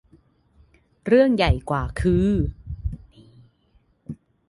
[1.05, 2.29] เรื่องใหญ่กว่าคือ